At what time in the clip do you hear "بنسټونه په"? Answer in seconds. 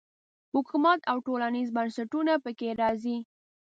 1.77-2.51